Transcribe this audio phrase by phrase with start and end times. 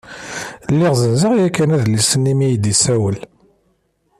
[0.73, 3.17] Lliɣ zzenzeɣ yakan adlis-nni mi yi-d-yessawel.